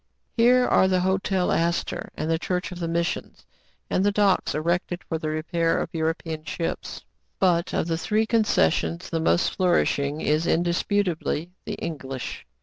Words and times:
Here 0.35 0.65
are 0.65 0.87
the 0.87 1.01
Hotel 1.01 1.51
Astor, 1.51 2.09
and 2.15 2.27
the 2.27 2.39
Church 2.39 2.71
of 2.71 2.79
the 2.79 2.87
Missions, 2.87 3.45
and 3.87 4.03
the 4.03 4.11
docks 4.11 4.55
erected 4.55 5.03
for 5.03 5.19
the 5.19 5.29
repair 5.29 5.77
of 5.79 5.89
European 5.93 6.43
ships.' 6.43 7.03
But, 7.39 7.71
of. 7.71 7.85
the 7.85 7.99
three 7.99 8.25
concessions, 8.25 9.11
the 9.11 9.19
most 9.19 9.53
flourish 9.55 9.99
ing 9.99 10.19
is 10.19 10.47
indisputably 10.47 11.51
the 11.65 11.75
English. 11.75 12.47